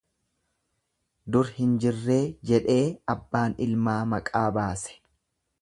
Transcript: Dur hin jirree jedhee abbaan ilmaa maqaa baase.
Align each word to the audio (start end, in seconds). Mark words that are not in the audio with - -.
Dur 1.35 1.51
hin 1.57 1.75
jirree 1.83 2.19
jedhee 2.53 2.81
abbaan 3.15 3.57
ilmaa 3.67 4.03
maqaa 4.15 4.47
baase. 4.61 4.99